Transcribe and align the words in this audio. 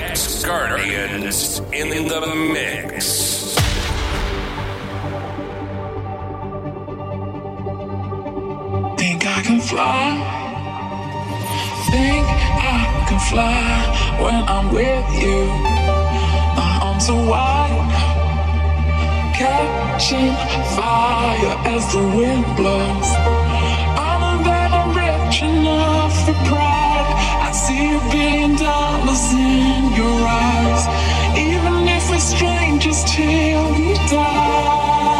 to 0.00 0.06
X 0.06 0.44
Guardians 0.44 1.58
in 1.72 1.88
the 2.08 2.34
mix. 2.52 3.54
Think 8.98 9.26
I 9.26 9.42
can 9.42 9.60
fly. 9.60 10.06
Think 11.90 12.26
I 12.26 13.04
can 13.08 13.20
fly 13.30 13.62
when 14.22 14.38
I'm 14.54 14.72
with 14.72 15.08
you. 15.22 15.40
My 16.58 16.72
arms 16.82 17.08
are 17.10 17.24
wide, 17.28 17.90
catching 19.34 20.32
fire 20.76 21.54
as 21.74 21.92
the 21.92 22.02
wind 22.16 22.44
blows. 22.56 23.10
I 24.06 24.10
know 24.20 24.44
that 24.44 24.70
I'm 24.72 24.90
rich 24.96 25.42
enough 25.42 26.14
for 26.26 26.34
pride. 26.48 26.99
Dollars 28.58 29.32
in 29.32 29.94
your 29.94 30.20
eyes, 30.26 30.84
even 31.38 31.88
if 31.88 32.10
we're 32.10 32.18
strangers 32.18 33.02
till 33.04 33.72
we 33.72 33.94
die. 34.10 35.19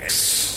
mix. 0.00 0.47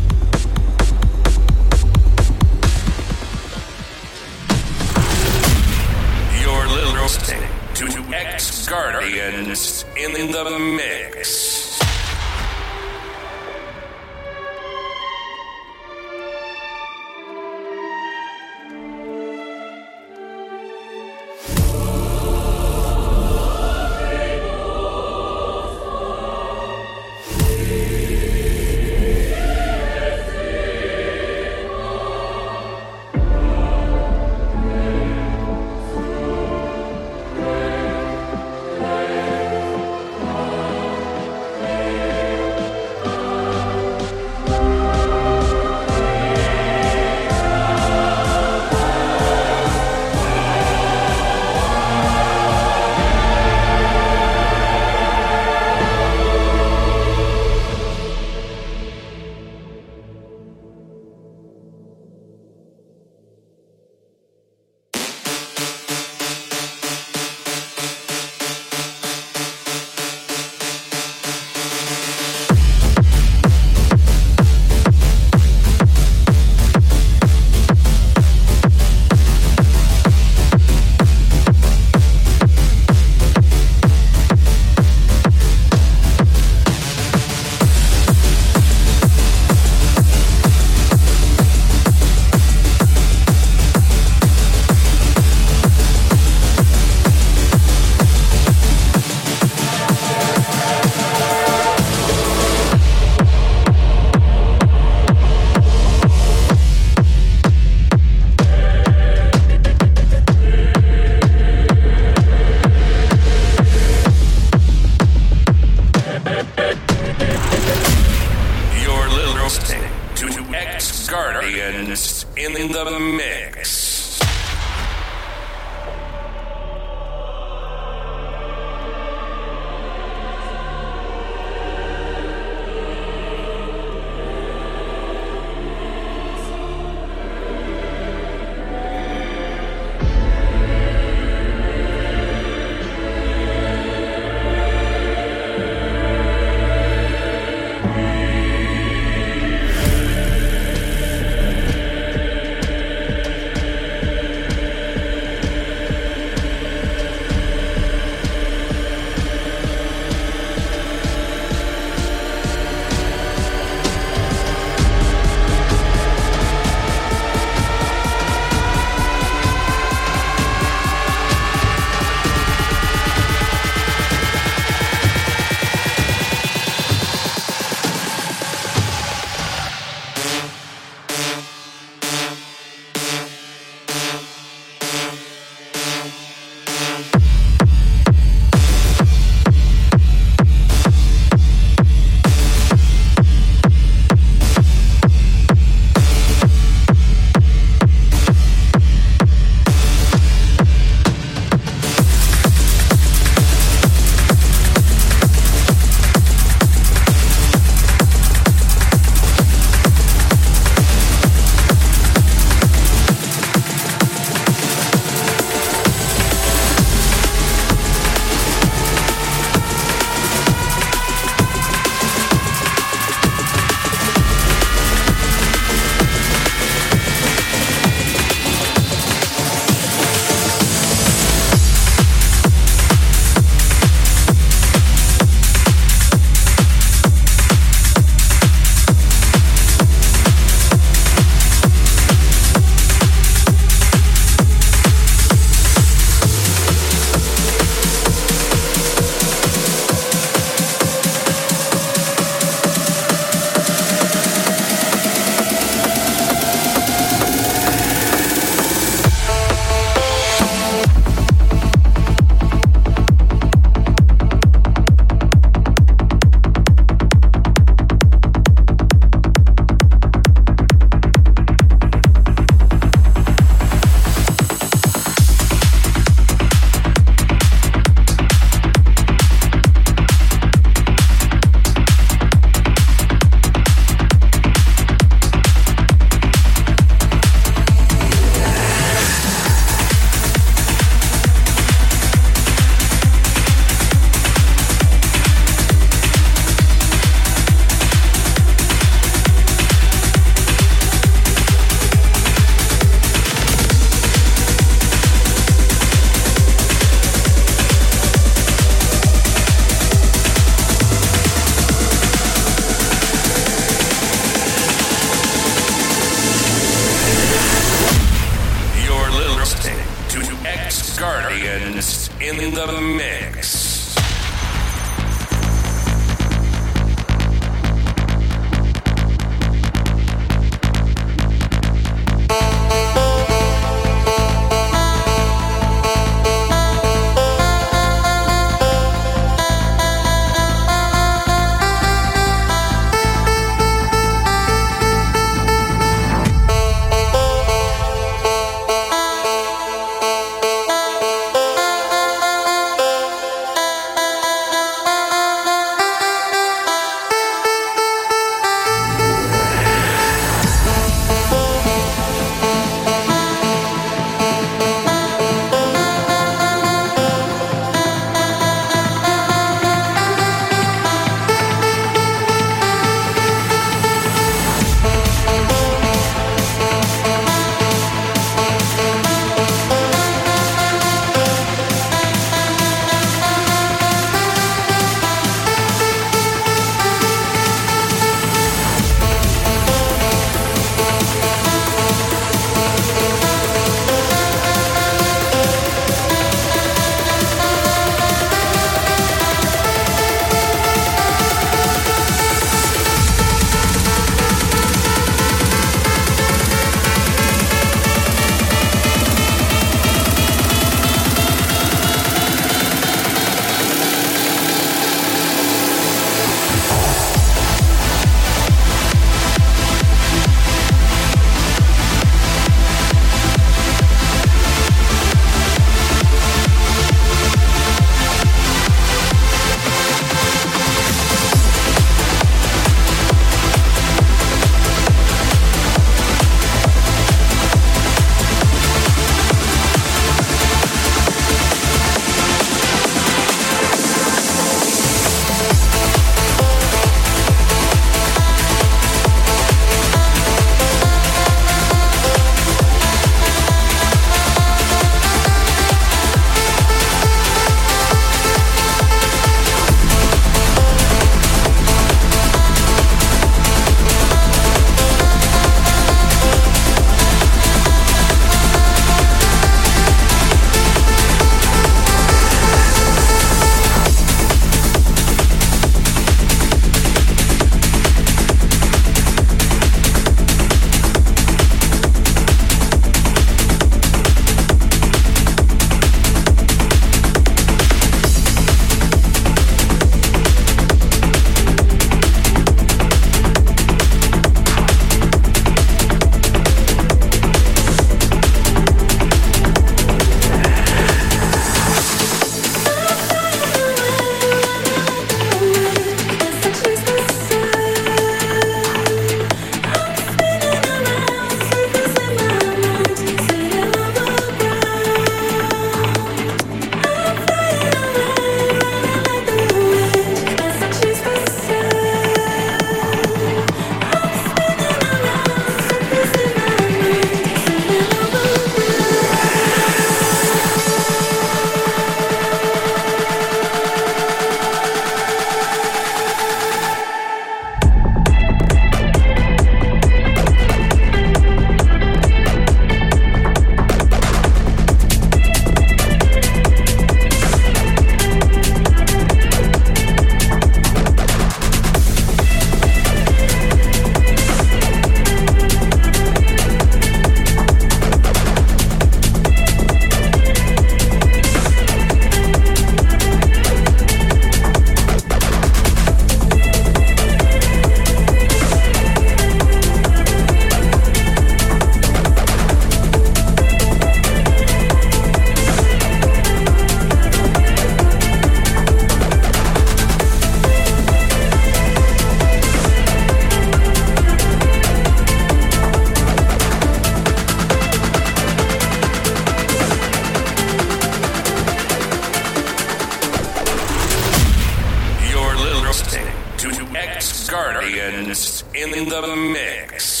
in 598.53 598.71
the 598.71 599.15
mix. 599.15 600.00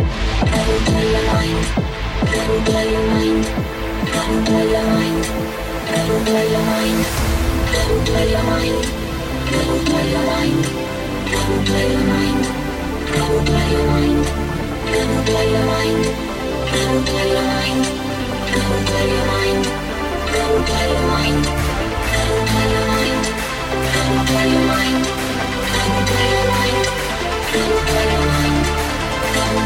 Don't 0.00 0.84
play 0.84 1.10
your 1.10 1.24
mind. 1.26 1.66
Don't 2.32 2.64
play 2.64 2.90
your 2.90 3.06
mind. 3.06 3.60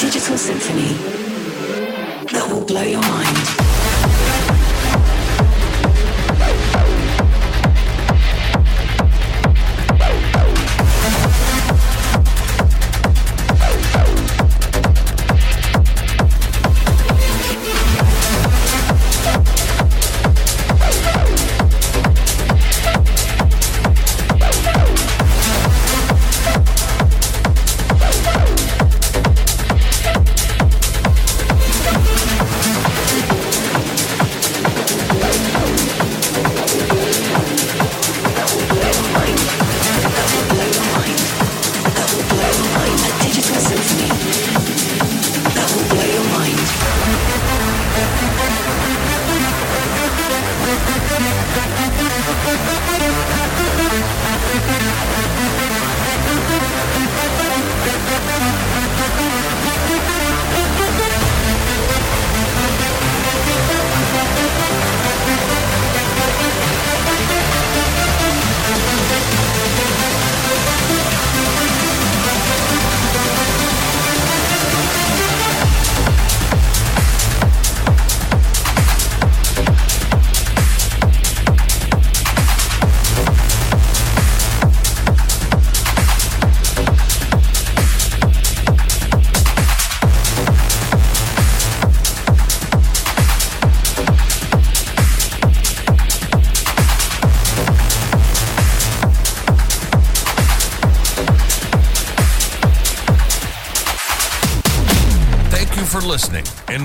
Digital 0.00 0.38
symphony 0.38 0.92
that 2.32 2.48
will 2.50 2.64
blow 2.64 2.82
your 2.82 3.00
mind. 3.00 3.67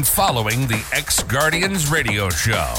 Following 0.03 0.67
the 0.67 0.83
X 0.93 1.23
Guardians 1.23 1.89
radio 1.89 2.29
show. 2.29 2.73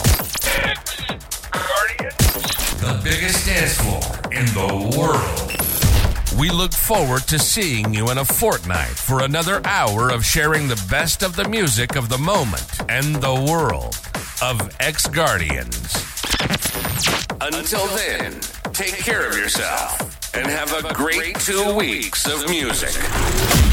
The 2.81 3.01
biggest 3.03 3.47
dance 3.47 3.79
floor 3.79 4.33
in 4.33 4.47
the 4.47 4.97
world. 4.99 6.39
We 6.39 6.51
look 6.51 6.73
forward 6.73 7.23
to 7.29 7.39
seeing 7.39 7.95
you 7.95 8.11
in 8.11 8.19
a 8.19 8.25
fortnight 8.25 8.97
for 8.97 9.23
another 9.23 9.61
hour 9.65 10.11
of 10.11 10.25
sharing 10.25 10.69
the 10.69 10.83
best 10.91 11.23
of 11.23 11.37
the 11.37 11.49
music 11.49 11.97
of 11.97 12.09
the 12.09 12.19
moment 12.19 12.81
and 12.89 13.17
the 13.17 13.35
world 13.35 13.99
of 14.43 14.75
X 14.81 15.07
Guardians. 15.07 15.95
Until 17.41 17.87
then, 17.89 18.41
take 18.73 18.95
care 18.95 19.29
of 19.29 19.37
yourself 19.37 20.35
and 20.35 20.47
have 20.47 20.75
a 20.75 20.93
great 20.93 21.39
two 21.41 21.75
weeks 21.75 22.27
of 22.27 22.49
music. 22.49 23.64